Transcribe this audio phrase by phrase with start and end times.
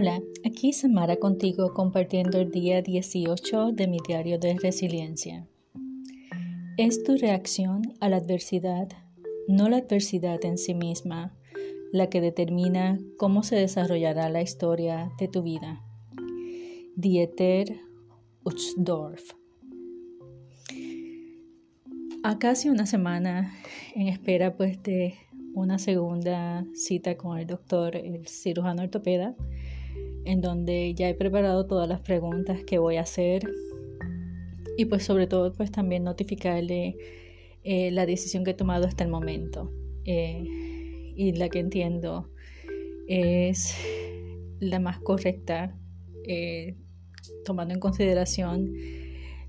[0.00, 5.48] Hola, aquí Samara contigo compartiendo el día 18 de mi diario de resiliencia.
[6.76, 8.86] Es tu reacción a la adversidad,
[9.48, 11.34] no la adversidad en sí misma,
[11.90, 15.82] la que determina cómo se desarrollará la historia de tu vida.
[16.94, 17.80] Dieter
[18.44, 19.32] Uchtdorf.
[22.22, 23.52] A casi una semana
[23.96, 25.14] en espera pues de
[25.54, 29.34] una segunda cita con el doctor, el cirujano ortopeda,
[30.28, 33.48] en donde ya he preparado todas las preguntas que voy a hacer.
[34.76, 36.96] Y pues sobre todo pues también notificarle
[37.64, 39.72] eh, la decisión que he tomado hasta el momento.
[40.04, 40.44] Eh,
[41.16, 42.30] y la que entiendo
[43.08, 43.74] es
[44.60, 45.74] la más correcta
[46.24, 46.76] eh,
[47.46, 48.74] tomando en consideración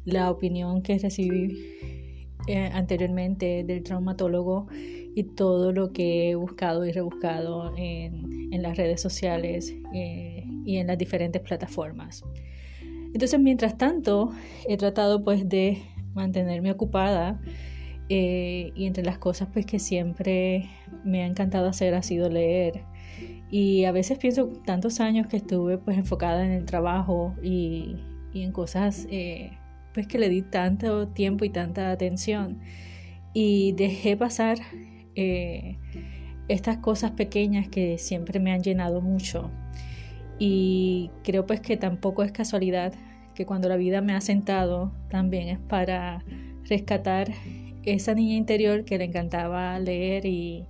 [0.05, 2.29] la opinión que recibí
[2.71, 4.67] anteriormente del traumatólogo
[5.13, 9.75] y todo lo que he buscado y rebuscado en, en las redes sociales
[10.69, 12.23] y en las diferentes plataformas.
[13.11, 14.31] Entonces, mientras tanto,
[14.67, 15.81] he tratado pues de
[16.13, 17.41] mantenerme ocupada
[18.07, 20.69] eh, y entre las cosas pues que siempre
[21.03, 22.83] me ha encantado hacer ha sido leer.
[23.49, 27.95] Y a veces pienso tantos años que estuve pues enfocada en el trabajo y,
[28.35, 29.57] en cosas eh,
[29.95, 32.59] pues que le di tanto tiempo y tanta atención
[33.33, 34.59] y dejé pasar
[35.15, 35.79] eh,
[36.47, 39.49] estas cosas pequeñas que siempre me han llenado mucho
[40.39, 42.93] y creo pues que tampoco es casualidad
[43.35, 46.23] que cuando la vida me ha sentado también es para
[46.63, 47.31] rescatar
[47.83, 50.65] esa niña interior que le encantaba leer y,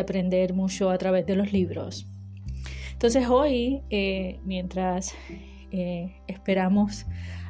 [0.00, 2.08] aprender mucho a través de los libros.
[2.92, 5.14] Entonces hoy, eh, mientras
[5.70, 7.06] eh, esperamos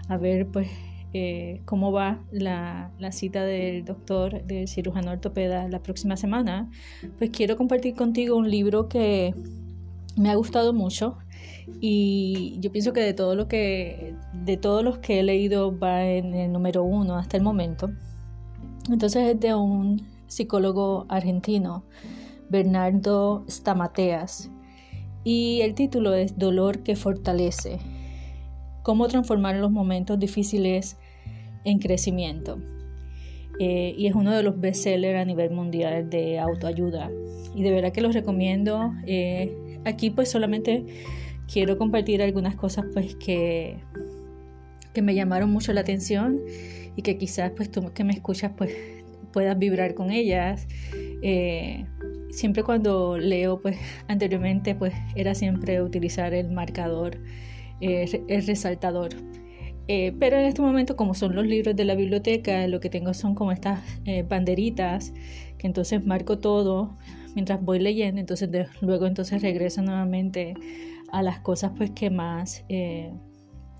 [0.08, 0.68] a ver pues
[1.14, 6.70] eh, cómo va la, la, cita del doctor, del cirujano ortopeda la próxima semana,
[7.16, 9.34] pues quiero compartir contigo un libro que
[10.16, 11.16] me ha gustado mucho
[11.80, 16.04] y yo pienso que de todo lo que de todos los que he leído va
[16.04, 17.90] en el número uno hasta el momento.
[18.90, 21.84] Entonces es de un psicólogo argentino
[22.48, 24.50] Bernardo Stamateas.
[25.24, 27.78] Y el título es Dolor que fortalece.
[28.82, 30.96] Cómo transformar los momentos difíciles
[31.64, 32.58] en crecimiento.
[33.58, 37.10] Eh, y es uno de los bestsellers a nivel mundial de autoayuda.
[37.54, 38.92] Y de verdad que los recomiendo.
[39.06, 40.84] Eh, aquí pues solamente
[41.50, 43.76] quiero compartir algunas cosas pues que,
[44.92, 46.40] que me llamaron mucho la atención
[46.96, 48.74] y que quizás pues tú que me escuchas pues
[49.32, 50.66] puedas vibrar con ellas.
[51.22, 51.84] Eh,
[52.30, 53.76] siempre cuando leo pues
[54.08, 57.18] anteriormente pues era siempre utilizar el marcador,
[57.80, 59.10] eh, el resaltador.
[59.88, 63.14] Eh, pero en este momento como son los libros de la biblioteca, lo que tengo
[63.14, 63.80] son como estas
[64.28, 65.12] banderitas
[65.58, 66.96] que entonces marco todo
[67.34, 68.48] mientras voy leyendo, entonces
[68.80, 70.54] luego entonces regreso nuevamente
[71.12, 73.12] a las cosas pues que más eh,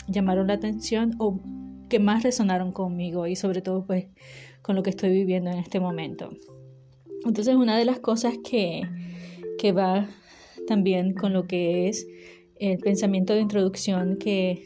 [0.09, 1.41] llamaron la atención o
[1.89, 4.07] que más resonaron conmigo y sobre todo pues
[4.63, 6.31] con lo que estoy viviendo en este momento.
[7.25, 8.83] Entonces una de las cosas que,
[9.59, 10.09] que va
[10.67, 12.07] también con lo que es
[12.59, 14.65] el pensamiento de introducción que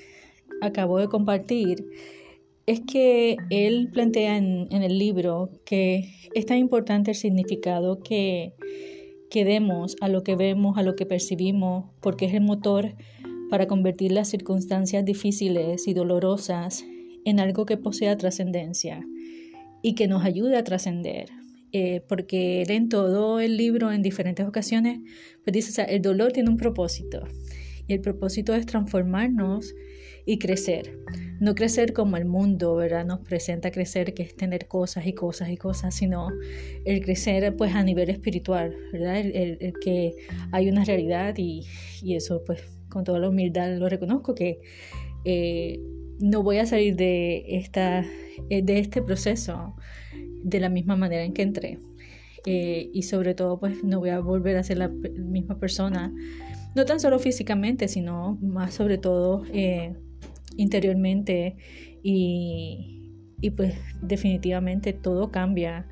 [0.60, 1.86] acabo de compartir
[2.66, 8.54] es que él plantea en, en, el libro que es tan importante el significado que
[9.30, 12.94] que demos a lo que vemos, a lo que percibimos, porque es el motor
[13.48, 16.84] para convertir las circunstancias difíciles y dolorosas
[17.24, 19.06] en algo que posea trascendencia
[19.82, 21.30] y que nos ayude a trascender.
[21.72, 24.98] Eh, porque él en todo el libro, en diferentes ocasiones,
[25.44, 27.22] pues dice, o sea, el dolor tiene un propósito
[27.86, 29.72] y el propósito es transformarnos
[30.26, 30.98] y crecer.
[31.40, 33.04] No crecer como el mundo, ¿verdad?
[33.04, 36.28] Nos presenta crecer, que es tener cosas y cosas y cosas, sino
[36.84, 39.18] el crecer pues a nivel espiritual, ¿verdad?
[39.18, 40.14] El, que
[40.52, 41.66] hay una realidad y,
[42.02, 44.60] y, eso pues con toda la humildad lo reconozco que
[45.24, 45.80] eh,
[46.18, 48.04] no voy a salir de, esta,
[48.50, 49.74] eh, de este proceso
[50.42, 51.78] de la misma manera en que entré.
[52.46, 56.12] Eh, y sobre todo pues no voy a volver a ser la misma persona,
[56.74, 59.44] no tan solo físicamente, sino más sobre todo
[60.60, 61.56] interiormente
[62.02, 65.86] y, y pues definitivamente todo cambia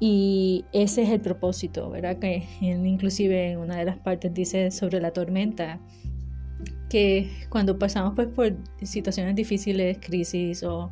[0.00, 2.18] y ese es el propósito, ¿verdad?
[2.18, 5.80] Que inclusive en una de las partes dice sobre la tormenta
[6.90, 10.90] que cuando pasamos pues por situaciones difíciles, crisis o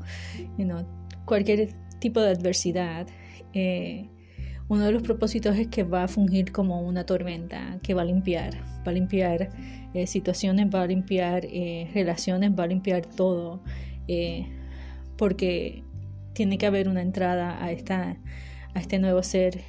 [1.25, 3.07] cualquier tipo de adversidad,
[3.53, 4.09] eh,
[4.73, 8.05] uno de los propósitos es que va a fungir como una tormenta, que va a
[8.07, 8.55] limpiar,
[8.87, 9.51] va a limpiar
[9.93, 13.63] eh, situaciones, va a limpiar eh, relaciones, va a limpiar todo,
[14.09, 14.47] eh,
[15.19, 15.85] porque
[16.33, 18.17] tiene que haber una entrada a, esta,
[18.73, 19.61] a este nuevo ser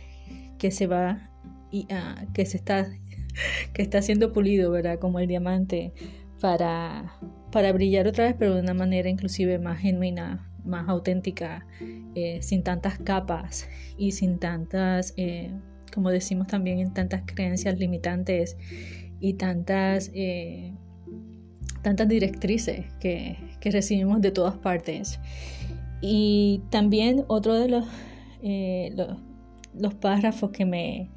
[0.57, 1.29] que se va
[1.69, 1.85] y
[2.33, 2.87] que se está
[3.73, 4.99] que está siendo pulido, ¿verdad?
[4.99, 5.91] Como el diamante
[6.39, 7.19] para,
[7.51, 11.65] para brillar otra vez, pero de una manera inclusive más genuina, más auténtica,
[12.15, 13.67] eh, sin tantas capas
[13.97, 15.51] y sin tantas, eh,
[15.93, 18.57] como decimos también, en tantas creencias limitantes
[19.19, 20.73] y tantas, eh,
[21.81, 25.19] tantas directrices que, que, recibimos de todas partes.
[26.01, 27.85] Y también otro de los,
[28.41, 29.17] los,
[29.73, 31.09] los, párrafos que me,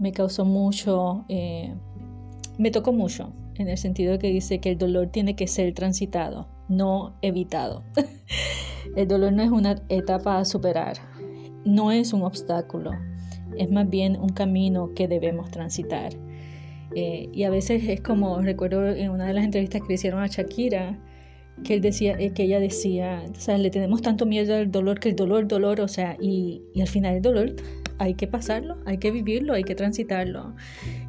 [0.00, 5.36] me causó mucho, me tocó mucho, en el sentido que dice que el dolor tiene
[5.36, 7.84] que ser transitado, no evitado.
[8.96, 10.96] el dolor no es una etapa a superar,
[11.64, 12.92] no es un obstáculo,
[13.56, 16.12] es más bien un camino que debemos transitar.
[16.94, 20.28] Eh, y a veces es como, recuerdo en una de las entrevistas que hicieron a
[20.28, 20.98] Shakira,
[21.68, 25.46] eh, que ella decía, o sea, le tenemos tanto miedo al dolor que el dolor,
[25.46, 27.54] dolor, o sea, y, y al final el dolor
[27.98, 30.54] hay que pasarlo, hay que vivirlo, hay que transitarlo.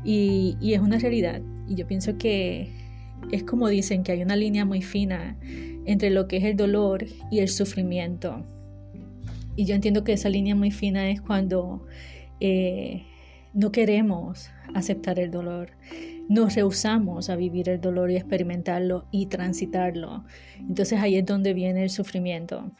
[0.03, 1.41] Y, y, es una realidad.
[1.67, 2.71] Y yo pienso que
[3.31, 5.37] es como dicen, que hay una línea muy fina
[5.87, 8.45] entre lo que es el dolor y el sufrimiento.
[9.55, 11.87] Y yo entiendo que esa línea muy fina es cuando
[12.39, 13.03] eh,
[13.53, 15.71] no queremos aceptar el dolor,
[16.29, 20.25] nos rehusamos a vivir el dolor y experimentarlo y transitarlo.
[20.59, 22.71] Entonces ahí es donde viene el sufrimiento.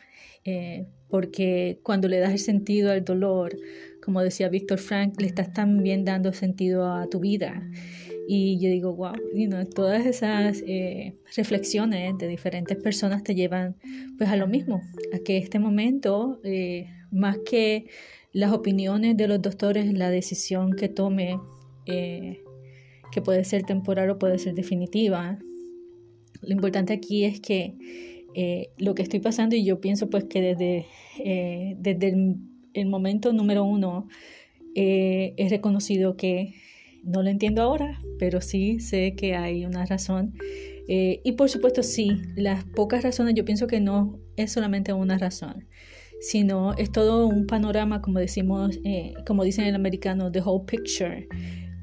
[0.44, 3.58] Eh, porque cuando le das el sentido al dolor,
[4.04, 7.64] como decía Víctor Frank, le estás también dando sentido a tu vida.
[8.30, 9.14] Y yo digo, wow,
[9.74, 13.78] todas esas eh, reflexiones de diferentes personas te llevan
[14.18, 14.82] pues a lo mismo,
[15.14, 17.86] a que este momento, eh, más que
[18.34, 21.40] las opiniones de los doctores, la decisión que tome,
[21.86, 22.44] eh,
[23.14, 25.40] que puede ser temporal o puede ser definitiva,
[26.42, 27.76] lo importante aquí es que
[28.78, 30.86] lo que estoy pasando y yo pienso pues que desde,
[31.80, 32.36] desde el,
[32.74, 34.08] el, momento número uno
[34.76, 36.54] he reconocido que
[37.08, 40.34] no lo entiendo ahora, pero sí sé que hay una razón.
[40.88, 45.18] Eh, y por supuesto, sí, las pocas razones yo pienso que no es solamente una
[45.18, 45.68] razón,
[46.20, 51.28] sino es todo un panorama, como decimos, eh, como dicen el americano, the whole picture.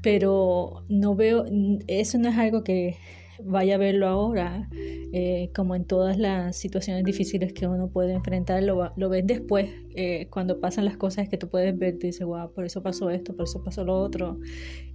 [0.01, 1.45] Pero no veo,
[1.87, 2.95] eso no es algo que
[3.43, 8.63] vaya a verlo ahora, eh, como en todas las situaciones difíciles que uno puede enfrentar,
[8.63, 12.25] lo, lo ves después, eh, cuando pasan las cosas que tú puedes ver, te dices,
[12.25, 14.39] wow, por eso pasó esto, por eso pasó lo otro.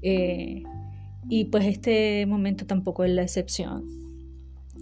[0.02, 0.62] Eh,
[1.28, 3.84] y pues este momento tampoco es la excepción.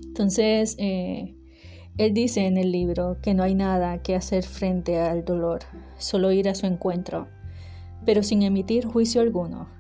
[0.07, 5.61] Entonces, él dice en el libro que no hay nada que hacer frente al dolor,
[5.99, 7.29] solo ir a su encuentro,
[8.05, 9.78] pero sin emitir juicio alguno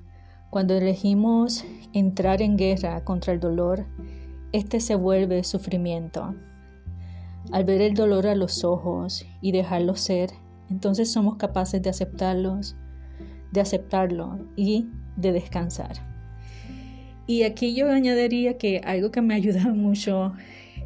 [0.51, 3.87] cuando elegimos entrar en guerra contra el dolor,
[4.53, 6.35] este se vuelve sufrimiento.
[7.53, 10.31] Al ver el dolor a los ojos y dejarlo ser,
[10.71, 12.77] entonces somos capaces de aceptarlos,
[13.53, 15.97] de aceptarlo y de descansar.
[17.27, 20.33] Y aquí yo añadiría que algo que me ayuda mucho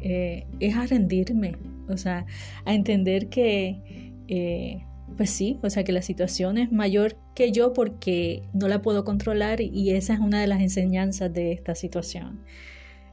[0.01, 1.55] eh, es a rendirme,
[1.87, 2.25] o sea,
[2.65, 7.73] a entender que eh, pues sí, o sea que la situación es mayor que yo
[7.73, 12.39] porque no la puedo controlar y esa es una de las enseñanzas de esta situación.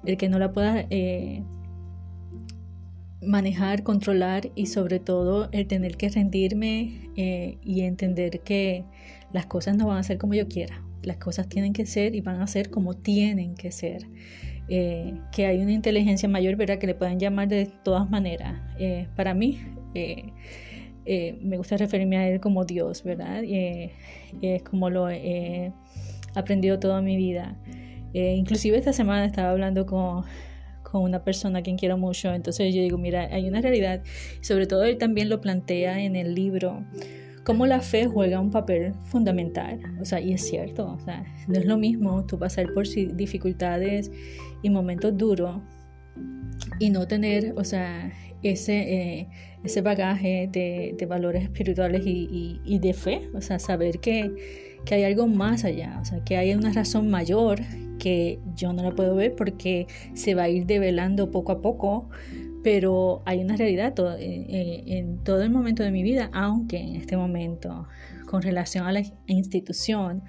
[0.04, 1.42] El que no la pueda eh,
[3.22, 8.84] manejar, controlar y sobre todo el tener que rendirme eh, y entender que
[9.32, 10.82] las cosas no van a ser como yo quiera.
[11.02, 14.06] Las cosas tienen que ser y van a ser como tienen que ser.
[14.68, 16.78] Eh, que hay una inteligencia mayor, ¿verdad?
[16.78, 18.60] Que le pueden llamar de todas maneras.
[19.16, 19.58] para mí,
[21.12, 23.42] eh, me gusta referirme a Él como Dios, ¿verdad?
[23.42, 23.90] Eh,
[24.42, 25.72] es como lo he
[26.36, 27.56] aprendido toda mi vida.
[28.14, 30.22] Eh, inclusive esta semana estaba hablando con,
[30.84, 34.04] con, una persona a quien quiero mucho, entonces yo digo, mira, hay una realidad,
[34.40, 36.84] sobre todo él también lo plantea en el libro,
[37.42, 41.58] cómo la fe juega un papel fundamental, o sea, y es cierto, o sea, no
[41.58, 44.12] es lo mismo tú pasar por dificultades
[44.62, 45.60] y momentos duros
[46.78, 49.28] y no tener, o sea, ese
[49.64, 55.64] ese bagaje de, valores espirituales y, de fe, o sea, saber que, hay algo más
[55.64, 57.60] allá, o sea, que hay una razón mayor
[57.98, 62.08] que yo no la puedo ver porque se va a ir develando poco a poco,
[62.64, 66.96] pero hay una realidad eh, eh, en todo el momento de mi vida, aunque en
[66.96, 67.86] este momento,
[68.26, 70.22] con relación a la institución,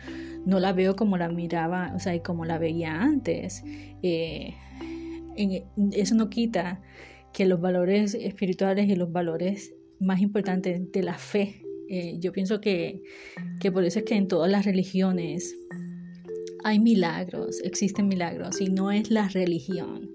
[0.46, 3.63] no la veo como la miraba, o sea, como la veía antes.
[4.03, 4.53] Eh,
[5.94, 6.82] eso no quita
[7.34, 11.62] que los valores espirituales y los valores más importantes de la fe.
[11.90, 13.02] Eh, yo pienso que,
[13.60, 15.56] que por eso es que en todas las religiones
[16.64, 20.12] hay milagros, existen milagros, y no es la religión,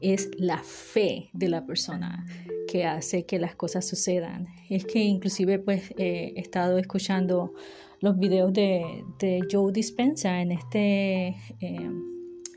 [0.00, 2.26] es la fe de la persona
[2.68, 4.46] que hace que las cosas sucedan.
[4.68, 7.54] Es que inclusive pues he estado escuchando
[8.00, 11.28] los videos de, de Joe Dispensa en este,
[11.60, 11.90] eh,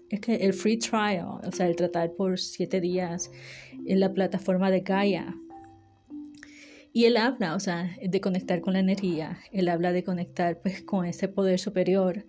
[0.09, 3.31] es que el free trial, o sea, el tratar por siete días
[3.87, 5.35] en la plataforma de Gaia.
[6.93, 10.81] Y él habla, o sea, de conectar con la energía, él habla de conectar pues
[10.81, 12.25] con ese poder superior.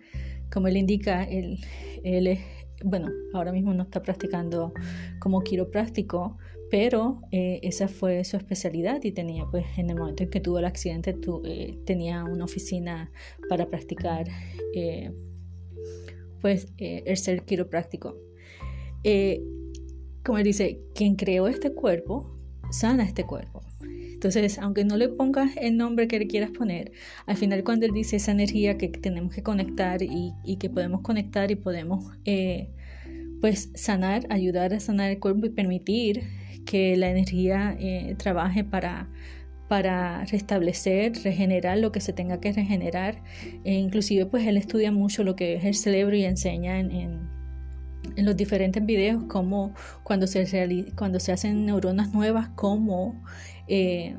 [0.51, 1.59] Como él indica, él,
[2.03, 2.39] él es,
[2.83, 4.73] bueno, ahora mismo no está practicando
[5.19, 6.37] como quiropráctico,
[6.69, 10.59] pero eh, esa fue su especialidad y tenía, pues, en el momento en que tuvo
[10.59, 13.11] el accidente, eh, tenía una oficina
[13.49, 14.27] para practicar,
[14.75, 15.11] eh,
[16.41, 18.15] pues, el ser quiropráctico.
[20.29, 22.29] Como él dice, quien creó este cuerpo,
[22.69, 23.63] sana este cuerpo.
[23.81, 26.91] Entonces, aunque no le pongas el nombre que le quieras poner,
[27.25, 31.01] al final cuando él dice esa energía que tenemos que conectar y, y que podemos
[31.01, 32.05] conectar y podemos,
[33.41, 36.21] pues, sanar, ayudar a sanar el cuerpo y permitir
[36.63, 39.09] que la energía eh, trabaje para,
[39.67, 43.23] para restablecer, regenerar lo que se tenga que regenerar.
[43.63, 47.38] E inclusive pues él estudia mucho lo que es el cerebro y enseña en, en,
[48.17, 53.21] los diferentes videos cómo cuando se, cuando se hacen neuronas nuevas, cómo
[53.67, 54.15] eh,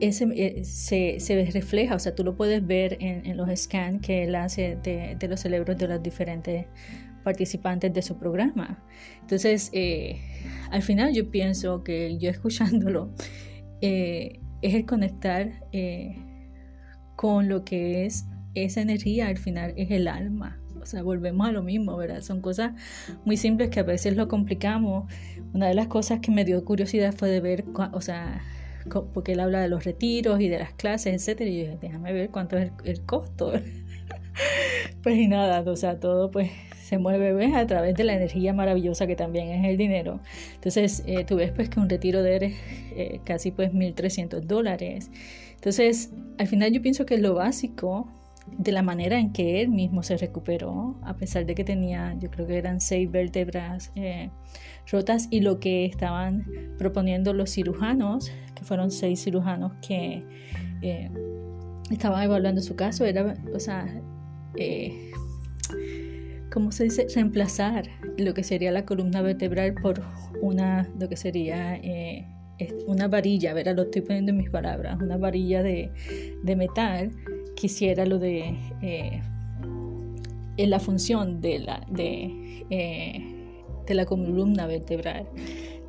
[0.00, 4.24] ese, eh, se, refleja, o sea, tú lo puedes ver en, en los scans que
[4.24, 6.66] él hace de, de, los cerebros de los diferentes
[7.22, 8.82] participantes de su programa.
[9.20, 10.20] Entonces, eh,
[10.70, 13.10] al final yo pienso que yo escuchándolo
[13.82, 15.52] es el conectar
[17.16, 20.60] con lo que es esa energía, al final es el alma.
[20.80, 22.22] O sea, volvemos a lo mismo, ¿verdad?
[22.22, 22.72] Son cosas
[23.24, 25.12] muy simples que a veces lo complicamos.
[25.52, 28.42] Una de las cosas que me dio curiosidad fue de ver, o sea,
[29.12, 32.12] porque él habla de los retiros y de las clases, etcétera, y yo dije, déjame
[32.12, 33.52] ver cuánto es el, el costo.
[35.02, 36.50] pues y nada, o sea, todo pues
[36.90, 37.54] se mueve ¿ves?
[37.54, 40.18] a través de la energía maravillosa que también es el dinero.
[40.54, 42.54] Entonces, eh, tú ves pues que un retiro de él
[42.96, 45.08] eh, casi pues 1.300 dólares.
[45.54, 48.08] Entonces, al final yo pienso que lo básico
[48.58, 52.30] de la manera en que él mismo se recuperó, a pesar de que tenía, yo
[52.30, 54.30] creo que eran seis vértebras eh,
[54.90, 56.44] rotas y lo que estaban
[56.78, 60.24] proponiendo los cirujanos, que fueron seis cirujanos que
[61.90, 63.86] estaban evaluando su caso, era, o sea,
[66.50, 67.06] ¿cómo se dice?
[67.14, 67.84] Reemplazar
[68.18, 70.02] lo que sería la columna vertebral por
[70.40, 72.26] una, lo que sería eh,
[72.86, 73.76] una varilla, ¿verdad?
[73.76, 75.90] Lo estoy poniendo en mis palabras, una varilla de,
[76.56, 77.10] metal
[77.60, 79.22] quisiera lo de eh,
[80.56, 83.22] en la función de la, de, eh,
[83.86, 85.26] de la columna vertebral.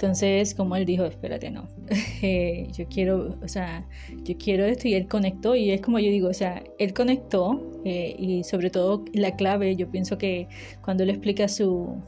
[0.01, 1.67] Entonces, como él dijo, espérate, no,
[2.23, 3.85] eh, yo quiero, o sea,
[4.23, 7.61] yo quiero esto y él conectó y es como yo digo, o sea, él conectó
[7.85, 10.47] eh, y sobre todo la clave, yo pienso que
[10.81, 12.01] cuando él explica su,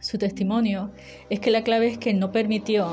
[0.00, 0.90] su testimonio,
[1.28, 2.88] es que la clave es que no permitió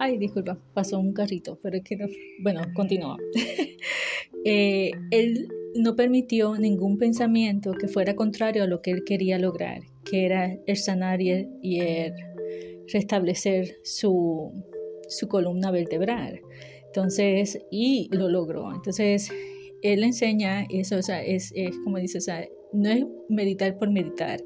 [0.00, 2.06] Ay, disculpa, pasó un carrito, pero es que no.
[2.40, 3.16] Bueno, continúa.
[4.44, 9.82] eh, él no permitió ningún pensamiento que fuera contrario a lo que él quería lograr,
[10.04, 11.30] que era el sanar y
[11.80, 12.12] el,
[12.92, 14.52] restablecer su,
[15.08, 16.40] su, columna vertebral.
[16.86, 18.72] Entonces, y lo logró.
[18.72, 19.30] Entonces,
[19.82, 23.90] él enseña eso, o sea, es, es como dice, o sea, no es meditar por
[23.90, 24.40] meditar,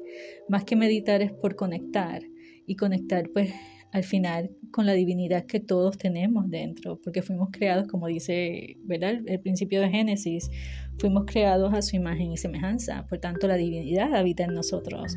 [0.49, 2.21] más que meditar es por conectar
[2.65, 3.51] y conectar pues
[3.93, 9.21] al final con la divinidad que todos tenemos dentro, porque fuimos creados, como dice ¿verdad?
[9.25, 10.49] el principio de Génesis,
[10.97, 15.15] fuimos creados a su imagen y semejanza, por tanto la divinidad habita en nosotros.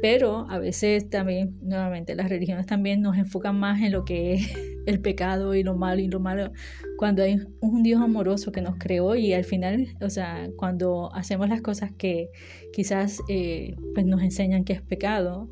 [0.00, 4.52] Pero a veces también, nuevamente, las religiones también nos enfocan más en lo que es
[4.86, 6.52] el pecado y lo malo y lo malo,
[6.98, 11.48] cuando hay un Dios amoroso que nos creó y al final, o sea, cuando hacemos
[11.48, 12.30] las cosas que
[12.72, 15.50] quizás eh, pues nos enseñan que es pecado,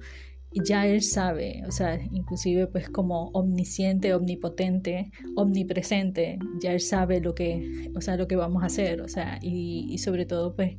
[0.52, 7.35] ya él sabe, o sea, inclusive pues como omnisciente, omnipotente, omnipresente, ya él sabe lo
[7.35, 10.76] que, o sea, lo que vamos a hacer, o sea, y, sobre todo pues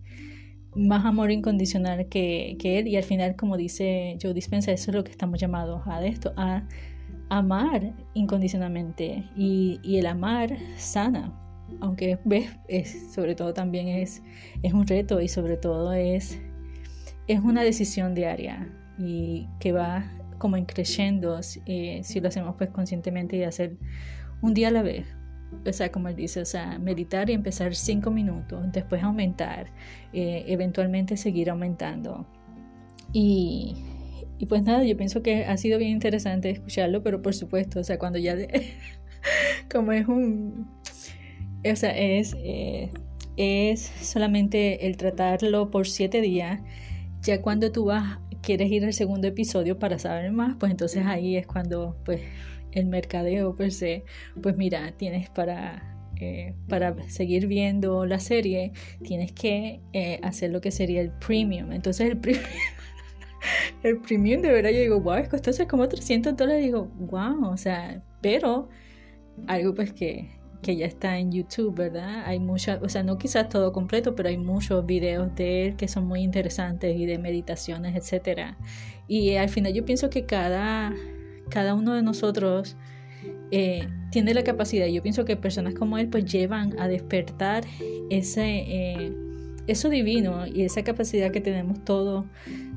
[0.75, 2.87] más amor incondicional que, que, él.
[2.87, 6.33] Y al final como dice Joe Dispensa, eso es lo que estamos llamados a esto,
[6.35, 6.67] a
[7.29, 9.23] amar incondicionalmente.
[9.37, 11.33] Y, y el amar sana,
[11.79, 14.21] aunque ves, es, sobre todo también es,
[14.63, 16.39] es un reto y sobre todo es,
[17.27, 18.69] es una decisión diaria
[19.01, 20.05] y que va
[20.37, 23.77] como increciendo eh, si lo hacemos pues conscientemente y hacer
[24.41, 25.05] un día a la vez.
[25.67, 29.67] O sea, como él dice, o sea, meditar y empezar cinco minutos, después aumentar,
[30.13, 32.25] eh, eventualmente seguir aumentando.
[33.11, 33.75] Y,
[34.37, 37.83] y, pues nada, yo pienso que ha sido bien interesante escucharlo, pero por supuesto, o
[37.83, 38.35] sea, cuando ya,
[39.71, 40.69] como es un,
[41.69, 42.91] o sea, es, eh,
[43.35, 46.61] es solamente el tratarlo por siete días,
[47.21, 48.19] ya cuando tú vas
[48.51, 52.19] quieres ir al segundo episodio para saber más, pues entonces ahí es cuando pues
[52.73, 54.03] el mercadeo per se,
[54.41, 55.87] pues mira, tienes para
[56.19, 61.71] eh, para seguir viendo la serie, tienes que eh, hacer lo que sería el premium.
[61.71, 62.43] Entonces el premium,
[63.83, 66.61] el premium de verdad yo digo, wow, es costoso, es como 300 dólares.
[66.61, 68.67] Digo, wow, o sea, pero
[69.47, 70.29] algo pues que,
[70.61, 72.23] que ya está en YouTube, ¿verdad?
[72.25, 75.87] Hay muchas, o sea, no quizás todo completo, pero hay muchos videos de él que
[75.87, 78.57] son muy interesantes y de meditaciones, etcétera.
[79.07, 80.93] Y al final yo pienso que cada,
[81.49, 82.77] cada uno de nosotros
[83.51, 87.63] eh, tiene la capacidad, yo pienso que personas como él pues llevan a despertar
[88.09, 89.13] ese, eh,
[89.67, 92.25] eso divino y esa capacidad que tenemos todos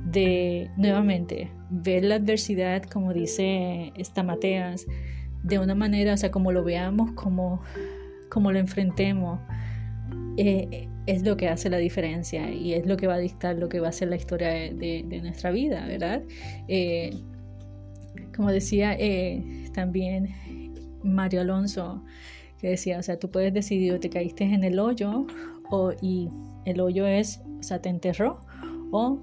[0.05, 4.87] de nuevamente ver la adversidad, como dice esta Mateas,
[5.45, 7.63] de una manera, o sea, como lo veamos, como,
[8.29, 9.39] como lo enfrentemos,
[10.37, 13.69] eh, es lo que hace la diferencia y es lo que va a dictar lo
[13.69, 16.23] que va a ser la historia de, nuestra vida, ¿verdad?
[18.35, 18.99] como decía
[19.73, 20.35] también
[21.05, 22.03] Mario Alonso,
[22.59, 25.27] que decía, o sea, tú puedes decidir o te caíste en el hoyo
[25.71, 26.31] o, y
[26.65, 28.41] el hoyo es, o sea, te enterró
[28.91, 29.19] o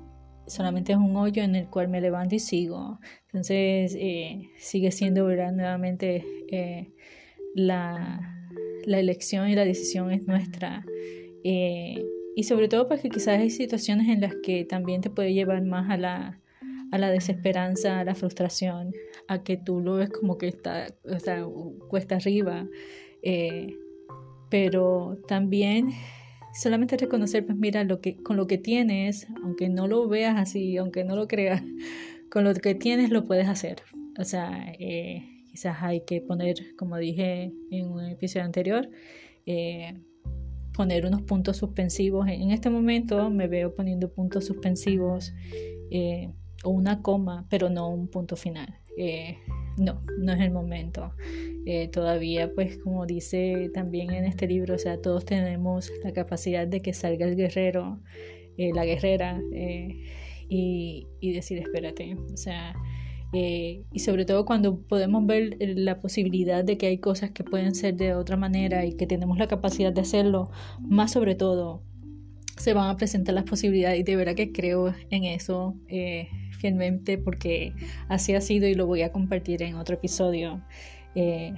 [0.47, 2.99] solamente es un hoyo en el cual me levanto y sigo.
[3.33, 5.53] Entonces, eh, sigue siendo, ¿verdad?
[5.53, 6.91] Nuevamente, eh,
[7.55, 8.49] la,
[8.85, 10.85] la, elección y la decisión es nuestra.
[11.43, 12.03] Eh,
[12.35, 15.89] y sobre todo porque quizás hay situaciones en las que también te puede llevar más
[15.89, 16.41] a la,
[16.91, 18.93] a la desesperanza, a la frustración,
[19.27, 21.45] a que tú lo ves como que está, o sea,
[21.89, 22.67] cuesta arriba.
[23.23, 23.77] Eh,
[24.49, 25.91] pero también
[26.53, 30.75] solamente reconocer, pues mira, lo que, con lo que tienes, aunque no lo veas así,
[30.77, 31.63] aunque no lo creas,
[32.31, 33.83] con lo que tienes lo puedes hacer.
[34.19, 38.89] O sea, eh, quizás hay que poner, como dije en un episodio anterior,
[39.45, 39.99] eh,
[40.73, 42.27] poner unos puntos suspensivos.
[42.27, 45.33] En este momento me veo poniendo puntos suspensivos
[46.63, 48.81] o una coma, pero no un punto final.
[48.97, 49.37] Eh,
[49.77, 51.13] no, no es el momento.
[51.65, 56.67] Eh, todavía, pues como dice también en este libro, o sea, todos tenemos la capacidad
[56.67, 57.99] de que salga el guerrero,
[58.57, 59.41] eh, la guerrera,
[60.53, 62.75] y, y, decir, espérate, o sea,
[63.33, 67.95] y sobre todo cuando podemos ver la posibilidad de que hay cosas que pueden ser
[67.95, 71.81] de otra manera y que tenemos la capacidad de hacerlo, más sobre todo
[72.57, 75.75] se van a presentar las posibilidades y de verdad que creo en eso
[76.59, 77.73] fielmente porque
[78.09, 80.61] así ha sido y lo voy a compartir en otro episodio.
[81.15, 81.53] Eh,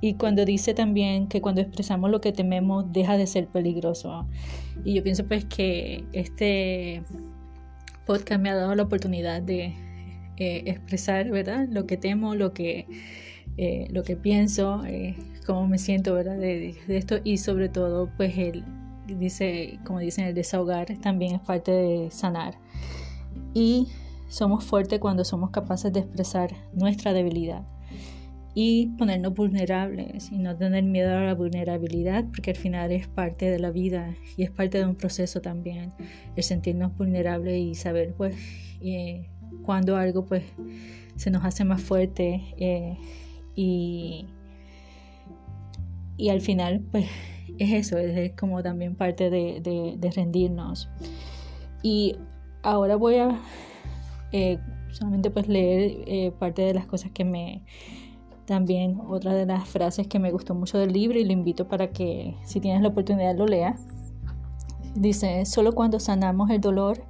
[0.00, 4.26] y cuando dice también que cuando expresamos lo que tememos deja de ser peligroso.
[4.84, 7.04] Y yo pienso pues que este
[8.06, 9.74] podcast me ha dado la oportunidad de
[10.36, 11.66] eh, expresar, ¿verdad?
[11.70, 12.86] Lo que temo, lo que,
[13.56, 14.82] eh, lo que pienso,
[15.46, 16.38] cómo me siento, ¿verdad?
[16.38, 18.64] De, de, esto y sobre todo pues el,
[19.06, 22.58] dice, como dicen, el desahogar también es parte de sanar.
[23.54, 23.88] Y
[24.28, 27.64] somos fuertes cuando somos capaces de expresar nuestra debilidad
[28.54, 33.50] y ponernos vulnerables y no tener miedo a la vulnerabilidad porque al final es parte
[33.50, 35.92] de la vida y es parte de un proceso también
[36.36, 38.36] el sentirnos vulnerables y saber pues
[38.82, 39.28] eh,
[39.64, 40.44] cuando algo pues
[41.16, 42.98] se nos hace más fuerte eh,
[43.54, 44.26] y,
[46.18, 47.06] y al final pues
[47.58, 50.88] es eso, es como también parte de, rendirnos.
[51.82, 52.16] Y
[52.62, 53.40] ahora voy a
[54.32, 54.58] eh,
[54.90, 57.62] solamente pues leer eh, parte de las cosas que me
[58.46, 61.90] también otra de las frases que me gustó mucho del libro y lo invito para
[61.90, 63.80] que si tienes la oportunidad lo leas
[64.94, 67.04] dice solo cuando sanamos el dolor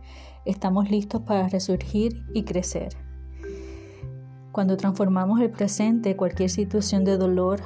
[0.44, 2.94] estamos listos para resurgir y crecer.
[4.50, 7.60] Cuando transformamos el presente cualquier situación de dolor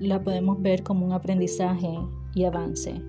[0.00, 1.88] la podemos ver como un aprendizaje
[2.34, 3.00] y avance.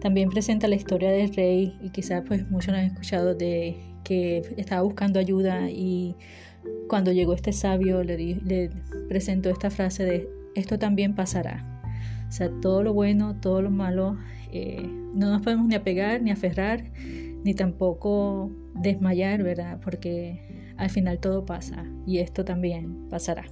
[0.00, 4.42] También presenta la historia del rey y quizás pues muchos lo han escuchado de que
[4.56, 6.16] estaba buscando ayuda y
[6.88, 8.70] cuando llegó este sabio le,
[9.08, 11.82] presentó esta frase de esto también pasará.
[12.28, 14.16] O sea, todo lo bueno, todo lo malo,
[14.52, 14.82] eh,
[15.14, 16.84] no nos podemos ni apegar, ni aferrar,
[17.44, 19.80] ni tampoco desmayar, ¿verdad?
[19.82, 23.44] Porque al final todo pasa y esto también pasará.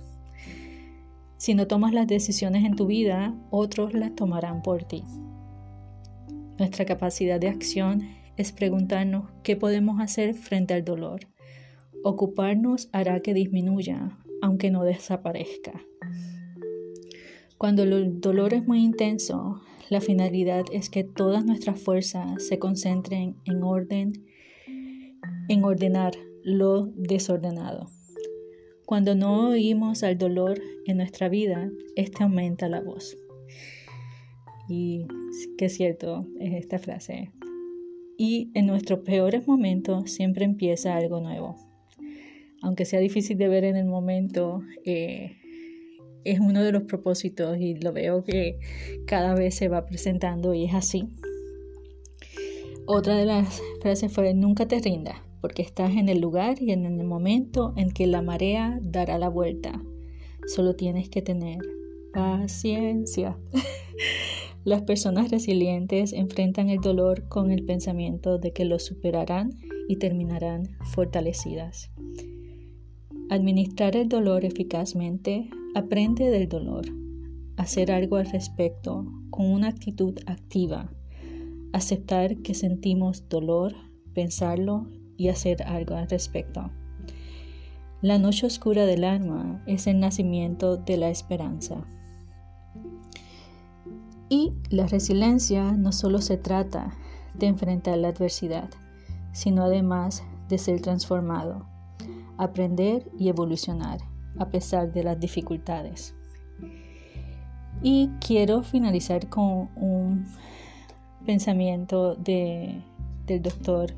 [1.37, 5.03] Si no tomas las decisiones en tu vida, otros las tomarán por ti.
[6.59, 8.03] Nuestra capacidad de acción
[8.37, 11.32] es preguntarnos qué podemos hacer frente al dolor.
[12.05, 15.85] Ocuparnos hará que disminuya, aunque no desaparezca.
[17.59, 23.37] Cuando el dolor es muy intenso, la finalidad es que todas nuestras fuerzas se concentren
[23.45, 24.13] en orden,
[25.49, 27.87] en ordenar lo desordenado.
[28.85, 33.17] Cuando no oímos al dolor en nuestra vida, este aumenta la voz.
[34.69, 35.07] Y
[35.57, 37.31] qué cierto es esta frase.
[38.19, 41.72] y en nuestros peores momentos siempre empieza algo nuevo.
[42.63, 45.37] Aunque sea difícil de ver en el momento, eh,
[46.25, 48.59] es uno de los propósitos y lo veo que
[49.07, 51.09] cada vez se va presentando y es así.
[52.87, 56.85] Otra de las frases fue, nunca te rindas, porque estás en el lugar y en
[56.85, 59.83] el momento en que la marea dará la vuelta.
[60.47, 61.59] Solo tienes que tener
[62.13, 63.39] paciencia.
[64.65, 69.51] Las personas resilientes enfrentan el dolor con el pensamiento de que lo superarán
[69.89, 71.91] y terminarán fortalecidas.
[73.33, 76.85] Administrar el dolor eficazmente aprende del dolor,
[77.57, 80.93] hacer algo al respecto con una actitud activa,
[81.73, 83.73] aceptar que sentimos dolor,
[84.13, 86.71] pensarlo y hacer algo al respecto.
[88.03, 91.87] La noche oscura del alma es el nacimiento de la esperanza.
[94.29, 96.93] Y la resiliencia no solo se trata
[97.33, 98.69] de enfrentar la adversidad,
[99.33, 101.72] sino además de ser transformado,
[102.39, 103.99] aprender y evolucionar
[104.39, 106.15] a pesar de las dificultades.
[107.83, 110.27] Y quiero finalizar con un
[111.27, 112.81] pensamiento de,
[113.27, 113.93] del doctor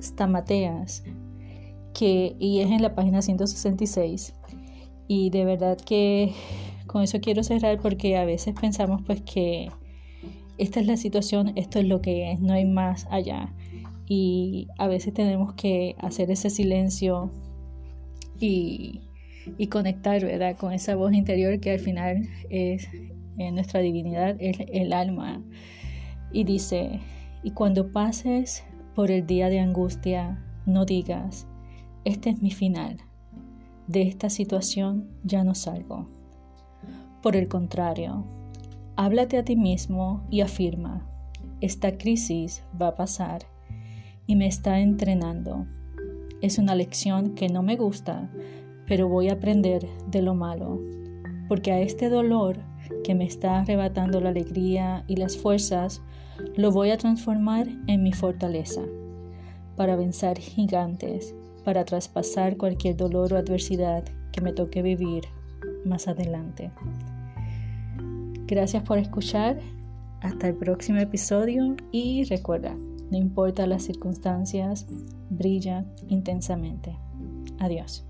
[0.00, 1.04] Stamateas,
[1.94, 4.34] que, y es en la página 166.
[5.08, 6.32] Y de verdad que
[6.86, 9.70] con eso quiero cerrar porque a veces pensamos pues que
[10.58, 13.52] esta es la situación, esto es lo que es, no hay más allá.
[14.06, 17.30] Y a veces tenemos que hacer ese silencio
[18.38, 19.00] y,
[19.70, 20.56] conectar, ¿verdad?
[20.56, 22.88] Con esa voz interior que al final es
[23.38, 25.42] en nuestra divinidad, es el alma.
[26.32, 27.00] Y dice,
[27.42, 31.46] y cuando pases por el día de angustia, no digas,
[32.04, 32.98] este es mi final,
[33.86, 36.08] de esta situación ya no salgo.
[37.22, 38.24] Por el contrario,
[38.96, 41.08] háblate a ti mismo y afirma,
[41.60, 43.51] esta crisis va a pasar
[44.32, 45.66] y me está entrenando.
[46.40, 48.30] Es una lección que no me gusta,
[48.86, 50.80] pero voy a aprender de lo malo,
[51.48, 52.56] porque a este dolor
[53.04, 56.00] que me está arrebatando la alegría y las fuerzas,
[56.56, 58.80] lo voy a transformar en mi fortaleza,
[59.76, 65.24] para vencer gigantes, para traspasar cualquier dolor o adversidad que me toque vivir
[65.84, 66.70] más adelante.
[68.46, 69.60] Gracias por escuchar.
[70.22, 72.76] Hasta el próximo episodio y recuerda,
[73.12, 74.86] no importa las circunstancias,
[75.28, 76.96] brilla intensamente.
[77.58, 78.06] Adiós.